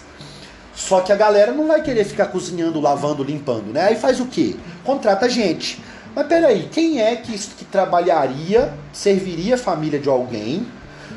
só 0.74 1.00
que 1.00 1.12
a 1.12 1.16
galera 1.16 1.52
não 1.52 1.66
vai 1.66 1.82
querer 1.82 2.04
ficar 2.04 2.26
cozinhando, 2.26 2.80
lavando, 2.80 3.22
limpando, 3.22 3.72
né? 3.72 3.88
Aí 3.88 3.96
faz 3.96 4.20
o 4.20 4.26
quê? 4.26 4.56
Contrata 4.84 5.28
gente. 5.28 5.82
Mas 6.14 6.26
peraí, 6.26 6.68
quem 6.70 7.00
é 7.00 7.16
que, 7.16 7.36
que 7.38 7.64
trabalharia, 7.64 8.72
serviria 8.92 9.54
a 9.54 9.58
família 9.58 9.98
de 9.98 10.08
alguém 10.08 10.66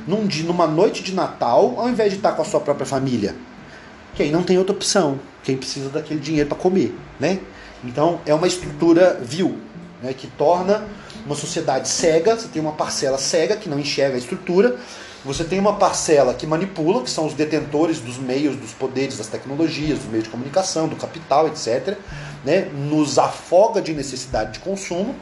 num 0.08 0.26
dia, 0.26 0.46
numa 0.46 0.66
noite 0.66 1.04
de 1.04 1.14
Natal, 1.14 1.76
ao 1.78 1.90
invés 1.90 2.12
de 2.12 2.18
estar 2.18 2.32
com 2.32 2.42
a 2.42 2.46
sua 2.46 2.60
própria 2.60 2.86
família? 2.86 3.36
Quem 4.16 4.32
não 4.32 4.42
tem 4.42 4.58
outra 4.58 4.74
opção, 4.74 5.20
quem 5.44 5.58
precisa 5.58 5.90
daquele 5.90 6.20
dinheiro 6.20 6.50
para 6.50 6.58
comer, 6.58 6.96
né? 7.20 7.40
Então 7.84 8.20
é 8.26 8.34
uma 8.34 8.48
estrutura 8.48 9.20
vil, 9.22 9.58
né, 10.02 10.14
que 10.14 10.28
torna 10.28 10.86
uma 11.26 11.36
sociedade 11.36 11.88
cega. 11.88 12.36
Você 12.36 12.48
tem 12.48 12.62
uma 12.62 12.74
parcela 12.74 13.18
cega 13.18 13.56
que 13.56 13.70
não 13.70 13.80
enxerga 13.80 14.16
a 14.16 14.20
estrutura. 14.20 14.78
Você 15.26 15.44
tem 15.44 15.60
uma 15.60 15.76
parcela 15.76 16.34
que 16.34 16.48
manipula, 16.48 17.04
que 17.04 17.10
são 17.10 17.26
os 17.26 17.34
detentores 17.34 18.00
dos 18.00 18.18
meios, 18.18 18.56
dos 18.56 18.72
poderes, 18.72 19.18
das 19.18 19.28
tecnologias, 19.28 20.00
dos 20.00 20.08
meios 20.08 20.24
de 20.24 20.30
comunicação, 20.30 20.88
do 20.88 20.96
capital, 20.96 21.48
etc. 21.48 21.98
Né, 22.46 22.70
nos 22.74 23.18
afoga 23.20 23.82
de 23.82 23.94
necessidade 23.94 24.54
de 24.54 24.60
consumo. 24.60 25.16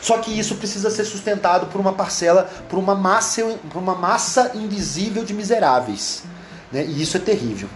Só 0.00 0.18
que 0.18 0.36
isso 0.36 0.56
precisa 0.56 0.90
ser 0.90 1.04
sustentado 1.04 1.66
por 1.66 1.80
uma 1.80 1.92
parcela, 1.92 2.50
por 2.68 2.78
uma 2.78 2.94
massa, 2.94 3.42
por 3.70 3.78
uma 3.78 3.94
massa 3.94 4.52
invisível 4.54 5.24
de 5.24 5.32
miseráveis. 5.32 6.24
Né? 6.72 6.84
E 6.84 7.02
isso 7.02 7.16
é 7.16 7.20
terrível. 7.20 7.68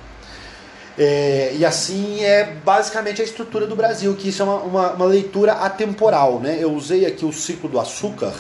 É, 0.99 1.53
e 1.55 1.65
assim 1.65 2.23
é 2.23 2.45
basicamente 2.65 3.21
a 3.21 3.25
estrutura 3.25 3.67
do 3.67 3.77
Brasil, 3.77 4.15
que 4.15 4.31
isso 4.31 4.41
é 4.41 4.45
uma, 4.45 4.57
uma, 4.57 4.93
uma, 4.93 5.05
leitura 5.05 5.53
atemporal. 5.53 6.41
Né? 6.41 6.57
Eu 6.59 6.73
usei 6.73 7.05
aqui 7.05 7.25
o 7.25 7.33
ciclo 7.33 7.69
do 7.69 7.79
açúcar 7.79 8.33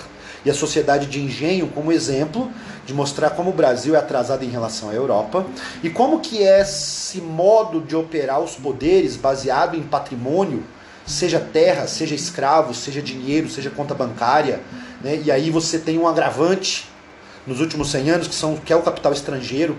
e 0.44 0.50
a 0.50 0.54
sociedade 0.54 1.06
de 1.06 1.20
engenho 1.20 1.66
como 1.68 1.92
exemplo 1.92 2.50
de 2.86 2.94
mostrar 2.94 3.30
como 3.30 3.50
o 3.50 3.52
Brasil 3.52 3.94
é 3.94 3.98
atrasado 3.98 4.44
em 4.44 4.48
relação 4.48 4.88
à 4.88 4.94
Europa 4.94 5.44
e 5.82 5.90
como 5.90 6.20
que 6.20 6.38
esse 6.38 7.20
modo 7.20 7.80
de 7.80 7.96
operar 7.96 8.40
os 8.40 8.54
poderes 8.54 9.16
baseado 9.16 9.76
em 9.76 9.82
patrimônio 9.82 10.62
seja 11.04 11.38
terra, 11.38 11.86
seja 11.86 12.14
escravo, 12.14 12.72
seja 12.72 13.02
dinheiro, 13.02 13.48
seja 13.48 13.70
conta 13.70 13.94
bancária, 13.94 14.60
né? 15.02 15.20
e 15.24 15.30
aí 15.30 15.50
você 15.50 15.78
tem 15.78 15.98
um 15.98 16.06
agravante 16.06 16.88
nos 17.46 17.60
últimos 17.60 17.90
100 17.90 18.10
anos, 18.10 18.28
que, 18.28 18.34
são, 18.34 18.56
que 18.56 18.72
é 18.72 18.76
o 18.76 18.82
capital 18.82 19.12
estrangeiro. 19.12 19.76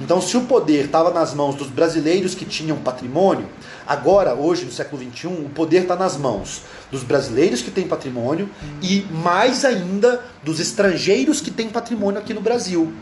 Então, 0.00 0.20
se 0.20 0.36
o 0.36 0.42
poder 0.42 0.86
estava 0.86 1.10
nas 1.10 1.34
mãos 1.34 1.54
dos 1.54 1.68
brasileiros 1.68 2.34
que 2.34 2.44
tinham 2.44 2.76
patrimônio, 2.78 3.48
agora, 3.86 4.34
hoje, 4.34 4.64
no 4.64 4.72
século 4.72 5.02
XXI, 5.02 5.26
o 5.26 5.50
poder 5.50 5.82
está 5.82 5.96
nas 5.96 6.16
mãos 6.16 6.62
dos 6.90 7.02
brasileiros 7.02 7.62
que 7.62 7.70
têm 7.70 7.86
patrimônio 7.86 8.48
e, 8.82 9.06
mais 9.10 9.64
ainda, 9.64 10.24
dos 10.42 10.60
estrangeiros 10.60 11.40
que 11.40 11.50
têm 11.50 11.68
patrimônio 11.68 12.18
aqui 12.18 12.34
no 12.34 12.40
Brasil. 12.40 12.92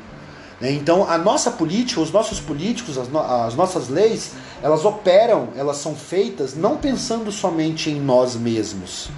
Né? 0.60 0.72
Então, 0.72 1.08
a 1.08 1.18
nossa 1.18 1.50
política, 1.50 2.00
os 2.00 2.10
nossos 2.10 2.40
políticos, 2.40 2.96
as, 2.96 3.08
no 3.08 3.18
as 3.20 3.54
nossas 3.54 3.88
leis, 3.88 4.32
elas 4.62 4.84
operam, 4.84 5.48
elas 5.56 5.78
são 5.78 5.94
feitas 5.94 6.54
não 6.54 6.76
pensando 6.76 7.30
somente 7.32 7.90
em 7.90 8.00
nós 8.00 8.36
mesmos, 8.36 9.08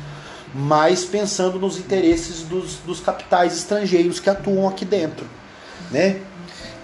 mas 0.54 1.04
pensando 1.04 1.58
nos 1.58 1.78
interesses 1.78 2.42
dos, 2.42 2.76
dos 2.86 3.00
capitais 3.00 3.56
estrangeiros 3.56 4.18
que 4.18 4.30
atuam 4.30 4.68
aqui 4.68 4.84
dentro. 4.84 5.26
Né? 5.90 6.20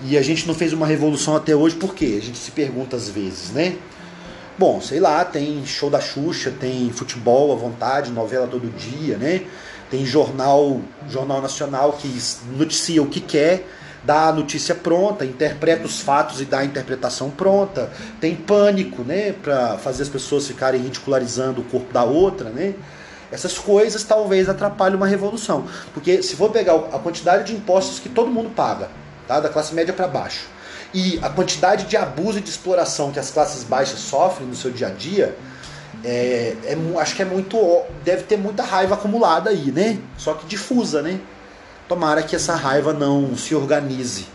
E 0.05 0.19
a 0.19 0.23
gente 0.23 0.47
não 0.47 0.55
fez 0.55 0.73
uma 0.73 0.87
revolução 0.87 1.37
até 1.37 1.55
hoje, 1.55 1.77
por 1.77 1.95
quê? 1.95 2.19
A 2.21 2.25
gente 2.25 2.39
se 2.39 2.51
pergunta 2.51 2.97
às 2.97 3.09
vezes, 3.09 3.51
né? 3.51 3.77
Bom, 4.59 4.81
sei 4.81 5.01
lá, 5.01 5.25
tem 5.25 5.65
show 5.65 5.89
da 5.89 6.01
Xuxa, 6.01 6.53
tem 6.59 6.91
futebol 6.91 7.53
à 7.53 7.57
vontade, 7.57 8.11
novela 8.11 8.47
todo 8.47 8.69
dia, 8.77 9.17
né? 9.17 9.43
Tem 9.91 10.05
jornal, 10.05 10.81
jornal 11.09 11.41
nacional 11.41 11.93
que 11.93 12.09
noticia 12.57 13.03
o 13.03 13.07
que 13.07 13.21
quer, 13.21 13.67
dá 14.05 14.29
a 14.29 14.33
notícia 14.33 14.75
pronta, 14.75 15.25
interpreta 15.25 15.87
os 15.87 16.01
fatos 16.01 16.41
e 16.41 16.45
dá 16.45 16.59
a 16.59 16.65
interpretação 16.65 17.31
pronta. 17.31 17.91
Tem 18.21 18.35
pânico, 18.35 19.03
né, 19.03 19.33
para 19.33 19.79
fazer 19.79 20.03
as 20.03 20.09
pessoas 20.09 20.47
ficarem 20.47 20.81
ridicularizando 20.81 21.61
o 21.61 21.65
corpo 21.65 21.93
da 21.93 22.05
outra, 22.05 22.51
né? 22.51 22.75
Essas 23.31 23.59
coisas 23.59 24.03
talvez 24.05 24.49
atrapalhem 24.49 24.97
uma 24.97 25.07
revolução, 25.07 25.67
porque 25.95 26.23
se 26.23 26.37
for 26.37 26.51
pegar 26.51 26.75
a 26.75 26.99
quantidade 26.99 27.45
de 27.45 27.55
impostos 27.55 27.99
que 27.99 28.11
todo 28.11 28.31
mundo 28.31 28.51
paga, 28.51 28.91
tá, 29.27 29.41
da 29.41 29.49
classe 29.49 29.75
média 29.75 29.93
para 29.93 30.07
baixo, 30.09 30.47
e 30.95 31.19
a 31.23 31.31
quantidade 31.31 31.87
de 31.87 31.97
abuso 31.97 32.39
e 32.39 32.41
de 32.43 32.51
exploração 32.51 33.11
que 33.11 33.19
as 33.19 33.31
classes 33.31 33.65
baixas 33.65 33.99
sofrem 33.99 34.47
no 34.47 34.55
seu 34.55 34.71
dia 34.71 34.89
a 34.89 34.91
dia, 34.91 35.37
é, 36.05 36.57
é, 36.65 36.77
acho 36.99 37.15
que 37.15 37.23
é 37.23 37.25
muito. 37.25 37.57
Deve 38.05 38.25
ter 38.25 38.37
muita 38.37 38.63
raiva 38.63 38.95
acumulada 38.95 39.51
aí, 39.51 39.71
né? 39.71 39.99
Só 40.19 40.35
que 40.35 40.47
difusa, 40.47 41.01
né? 41.01 41.21
Tomara 41.89 42.23
que 42.23 42.35
essa 42.35 42.55
raiva 42.55 42.93
não 42.93 43.37
se 43.37 43.55
organize 43.55 44.27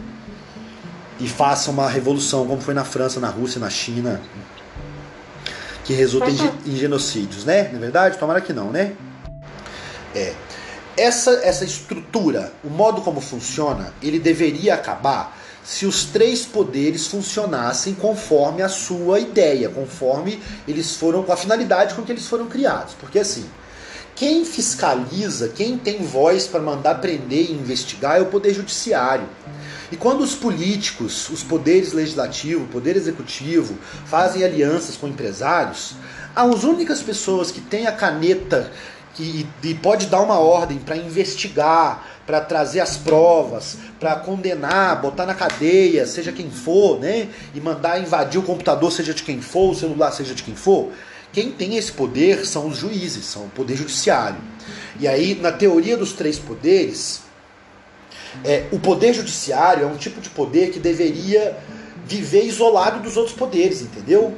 e 1.19 1.27
faça 1.27 1.71
uma 1.71 1.89
revolução, 1.89 2.45
como 2.45 2.61
foi 2.61 2.73
na 2.73 2.83
França, 2.83 3.19
na 3.19 3.29
Rússia, 3.29 3.59
na 3.59 3.69
China, 3.69 4.21
que 5.83 5.93
resulta 5.93 6.29
em, 6.29 6.71
em 6.71 6.75
genocídios, 6.75 7.43
né? 7.43 7.69
Não 7.69 7.77
é 7.77 7.79
verdade? 7.79 8.17
Tomara 8.17 8.39
que 8.39 8.53
não, 8.53 8.71
né? 8.71 8.93
É. 10.15 10.33
Essa, 10.97 11.31
essa 11.43 11.63
estrutura, 11.63 12.51
o 12.63 12.69
modo 12.69 13.01
como 13.01 13.21
funciona, 13.21 13.93
ele 14.01 14.19
deveria 14.19 14.73
acabar 14.73 15.37
se 15.63 15.85
os 15.85 16.05
três 16.05 16.45
poderes 16.45 17.07
funcionassem 17.07 17.93
conforme 17.93 18.63
a 18.63 18.69
sua 18.69 19.19
ideia, 19.19 19.69
conforme 19.69 20.41
eles 20.67 20.95
foram, 20.95 21.23
com 21.23 21.31
a 21.31 21.37
finalidade 21.37 21.93
com 21.93 22.01
que 22.01 22.11
eles 22.11 22.25
foram 22.25 22.47
criados. 22.47 22.93
Porque 22.93 23.19
assim, 23.19 23.45
quem 24.15 24.43
fiscaliza, 24.43 25.49
quem 25.49 25.77
tem 25.77 26.01
voz 26.03 26.47
para 26.47 26.61
mandar 26.61 26.95
prender 26.95 27.51
e 27.51 27.53
investigar 27.53 28.17
é 28.17 28.21
o 28.21 28.25
Poder 28.25 28.53
Judiciário. 28.53 29.27
E 29.91 29.95
quando 29.95 30.21
os 30.21 30.33
políticos, 30.33 31.29
os 31.29 31.43
poderes 31.43 31.93
legislativo, 31.93 32.65
poder 32.67 32.95
executivo, 32.95 33.77
fazem 34.05 34.43
alianças 34.43 34.97
com 34.97 35.07
empresários, 35.07 35.93
as 36.35 36.63
únicas 36.63 37.01
pessoas 37.01 37.51
que 37.51 37.61
têm 37.61 37.87
a 37.87 37.91
caneta 37.91 38.71
que, 39.17 39.47
e 39.63 39.73
pode 39.73 40.05
dar 40.05 40.21
uma 40.21 40.37
ordem 40.37 40.77
para 40.77 40.95
investigar, 40.95 42.07
para 42.25 42.39
trazer 42.39 42.79
as 42.81 42.95
provas, 42.95 43.77
para 43.99 44.15
condenar, 44.15 45.01
botar 45.01 45.25
na 45.25 45.33
cadeia, 45.33 46.05
seja 46.05 46.31
quem 46.31 46.51
for, 46.51 46.99
né? 46.99 47.27
E 47.55 47.59
mandar 47.59 47.99
invadir 47.99 48.39
o 48.39 48.43
computador, 48.43 48.91
seja 48.91 49.15
de 49.15 49.23
quem 49.23 49.41
for, 49.41 49.71
o 49.71 49.75
celular, 49.75 50.11
seja 50.11 50.35
de 50.35 50.43
quem 50.43 50.55
for, 50.55 50.91
quem 51.33 51.51
tem 51.51 51.77
esse 51.77 51.91
poder 51.91 52.45
são 52.45 52.67
os 52.67 52.77
juízes, 52.77 53.25
são 53.25 53.45
o 53.45 53.49
poder 53.49 53.75
judiciário. 53.75 54.37
E 54.99 55.07
aí, 55.07 55.35
na 55.35 55.51
teoria 55.51 55.97
dos 55.97 56.13
três 56.13 56.37
poderes, 56.37 57.21
é, 58.45 58.65
o 58.71 58.79
poder 58.79 59.13
judiciário 59.13 59.83
é 59.83 59.87
um 59.87 59.97
tipo 59.97 60.21
de 60.21 60.29
poder 60.29 60.69
que 60.69 60.79
deveria 60.79 61.57
viver 62.05 62.43
isolado 62.43 63.01
dos 63.01 63.17
outros 63.17 63.35
poderes, 63.35 63.81
entendeu? 63.81 64.35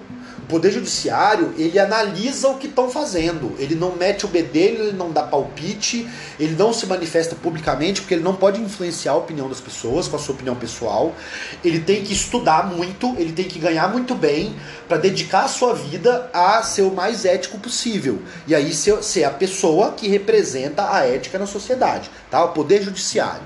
Poder 0.49 0.71
Judiciário, 0.71 1.53
ele 1.57 1.77
analisa 1.77 2.47
o 2.49 2.57
que 2.57 2.65
estão 2.65 2.89
fazendo. 2.89 3.55
Ele 3.59 3.75
não 3.75 3.95
mete 3.95 4.25
o 4.25 4.27
bedelho, 4.27 4.85
ele 4.85 4.97
não 4.97 5.11
dá 5.11 5.21
palpite, 5.21 6.09
ele 6.39 6.55
não 6.55 6.73
se 6.73 6.87
manifesta 6.87 7.35
publicamente, 7.35 8.01
porque 8.01 8.15
ele 8.15 8.23
não 8.23 8.35
pode 8.35 8.59
influenciar 8.59 9.11
a 9.11 9.15
opinião 9.15 9.47
das 9.47 9.61
pessoas 9.61 10.07
com 10.07 10.15
a 10.15 10.19
sua 10.19 10.33
opinião 10.33 10.55
pessoal. 10.55 11.15
Ele 11.63 11.79
tem 11.79 12.03
que 12.03 12.11
estudar 12.11 12.65
muito, 12.65 13.15
ele 13.19 13.31
tem 13.31 13.45
que 13.45 13.59
ganhar 13.59 13.87
muito 13.89 14.15
bem 14.15 14.55
para 14.87 14.97
dedicar 14.97 15.45
a 15.45 15.47
sua 15.47 15.75
vida 15.75 16.31
a 16.33 16.63
ser 16.63 16.81
o 16.81 16.91
mais 16.91 17.25
ético 17.25 17.59
possível. 17.59 18.19
E 18.47 18.55
aí 18.55 18.73
ser, 18.73 19.03
ser 19.03 19.25
a 19.25 19.29
pessoa 19.29 19.91
que 19.91 20.07
representa 20.07 20.91
a 20.91 21.05
ética 21.05 21.37
na 21.37 21.45
sociedade, 21.45 22.09
tá? 22.31 22.43
O 22.43 22.53
Poder 22.53 22.81
Judiciário. 22.81 23.43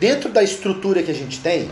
Dentro 0.00 0.30
da 0.30 0.42
estrutura 0.42 1.02
que 1.02 1.10
a 1.10 1.14
gente 1.14 1.38
tem, 1.40 1.70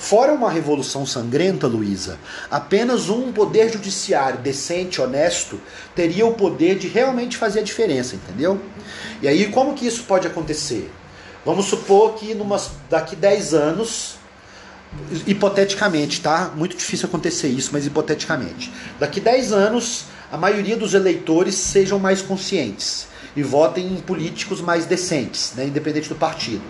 Fora 0.00 0.32
uma 0.32 0.50
revolução 0.50 1.04
sangrenta, 1.04 1.66
Luísa, 1.66 2.18
apenas 2.50 3.10
um 3.10 3.30
poder 3.32 3.70
judiciário 3.70 4.40
decente, 4.40 4.98
honesto, 4.98 5.60
teria 5.94 6.24
o 6.24 6.32
poder 6.32 6.78
de 6.78 6.88
realmente 6.88 7.36
fazer 7.36 7.60
a 7.60 7.62
diferença, 7.62 8.16
entendeu? 8.16 8.58
E 9.20 9.28
aí, 9.28 9.48
como 9.52 9.74
que 9.74 9.86
isso 9.86 10.04
pode 10.04 10.26
acontecer? 10.26 10.90
Vamos 11.44 11.66
supor 11.66 12.14
que 12.14 12.32
numa, 12.32 12.58
daqui 12.88 13.14
10 13.14 13.52
anos, 13.52 14.14
hipoteticamente, 15.26 16.22
tá? 16.22 16.50
Muito 16.56 16.74
difícil 16.78 17.06
acontecer 17.06 17.48
isso, 17.48 17.68
mas 17.70 17.84
hipoteticamente. 17.84 18.72
Daqui 18.98 19.20
10 19.20 19.52
anos, 19.52 20.06
a 20.32 20.38
maioria 20.38 20.78
dos 20.78 20.94
eleitores 20.94 21.56
sejam 21.56 21.98
mais 21.98 22.22
conscientes 22.22 23.06
e 23.36 23.42
votem 23.42 23.86
em 23.86 24.00
políticos 24.00 24.62
mais 24.62 24.86
decentes, 24.86 25.52
né? 25.54 25.66
independente 25.66 26.08
do 26.08 26.14
partido. 26.14 26.62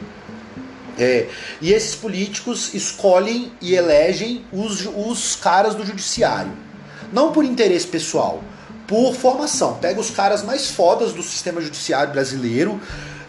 É, 1.00 1.28
e 1.62 1.72
esses 1.72 1.94
políticos 1.94 2.74
escolhem 2.74 3.50
e 3.58 3.74
elegem 3.74 4.44
os, 4.52 4.86
os 4.86 5.34
caras 5.34 5.74
do 5.74 5.84
judiciário. 5.86 6.52
Não 7.10 7.32
por 7.32 7.42
interesse 7.42 7.86
pessoal, 7.86 8.44
por 8.86 9.14
formação. 9.14 9.78
Pega 9.78 9.98
os 9.98 10.10
caras 10.10 10.42
mais 10.42 10.70
fodas 10.70 11.14
do 11.14 11.22
sistema 11.22 11.58
judiciário 11.62 12.12
brasileiro, 12.12 12.78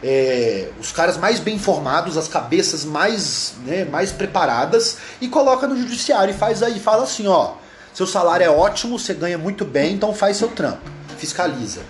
é, 0.03 0.67
os 0.81 0.91
caras 0.91 1.15
mais 1.15 1.39
bem 1.39 1.57
formados, 1.57 2.17
as 2.17 2.27
cabeças 2.27 2.83
mais, 2.83 3.53
né, 3.65 3.85
mais 3.85 4.11
preparadas, 4.11 4.97
e 5.21 5.29
coloca 5.29 5.65
no 5.65 5.77
judiciário 5.77 6.33
e 6.33 6.37
faz 6.37 6.61
aí, 6.61 6.77
fala 6.77 7.03
assim, 7.03 7.25
ó, 7.25 7.53
seu 7.93 8.05
salário 8.05 8.45
é 8.45 8.49
ótimo, 8.49 8.99
você 8.99 9.13
ganha 9.13 9.37
muito 9.37 9.63
bem, 9.63 9.93
então 9.93 10.13
faz 10.13 10.35
seu 10.35 10.49
trampo, 10.49 10.81
fiscaliza. 11.17 11.81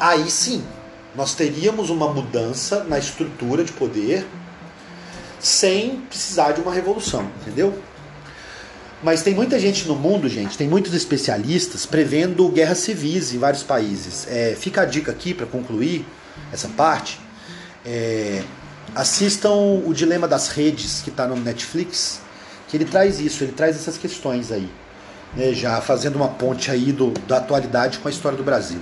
Aí 0.00 0.28
sim, 0.28 0.64
nós 1.14 1.34
teríamos 1.34 1.88
uma 1.88 2.08
mudança 2.12 2.82
na 2.82 2.98
estrutura 2.98 3.62
de 3.62 3.72
poder 3.72 4.26
sem 5.40 5.96
precisar 6.08 6.52
de 6.52 6.60
uma 6.60 6.72
revolução, 6.72 7.28
entendeu? 7.40 7.76
Mas 9.02 9.22
tem 9.22 9.34
muita 9.34 9.58
gente 9.58 9.88
no 9.88 9.96
mundo, 9.96 10.28
gente, 10.28 10.58
tem 10.58 10.68
muitos 10.68 10.92
especialistas 10.92 11.86
prevendo 11.86 12.46
guerras 12.50 12.78
civis 12.78 13.32
em 13.32 13.38
vários 13.38 13.62
países. 13.62 14.26
É, 14.28 14.54
fica 14.54 14.82
a 14.82 14.84
dica 14.84 15.10
aqui 15.10 15.32
para 15.32 15.46
concluir 15.46 16.04
essa 16.52 16.68
parte. 16.68 17.18
É, 17.84 18.42
assistam 18.94 19.80
o 19.86 19.94
Dilema 19.94 20.28
das 20.28 20.48
Redes, 20.48 21.00
que 21.00 21.08
está 21.08 21.26
no 21.26 21.34
Netflix, 21.36 22.20
que 22.68 22.76
ele 22.76 22.84
traz 22.84 23.20
isso, 23.20 23.42
ele 23.42 23.52
traz 23.52 23.74
essas 23.74 23.96
questões 23.96 24.52
aí. 24.52 24.68
Né, 25.34 25.54
já 25.54 25.80
fazendo 25.80 26.16
uma 26.16 26.28
ponte 26.28 26.70
aí 26.70 26.92
do, 26.92 27.12
da 27.26 27.38
atualidade 27.38 27.98
com 28.00 28.08
a 28.08 28.10
história 28.10 28.36
do 28.36 28.44
Brasil. 28.44 28.80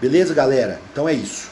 Beleza, 0.00 0.32
galera? 0.32 0.80
Então 0.90 1.06
é 1.06 1.12
isso. 1.12 1.50